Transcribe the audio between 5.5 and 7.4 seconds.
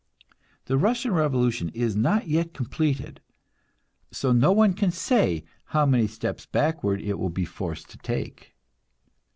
how many steps backward it will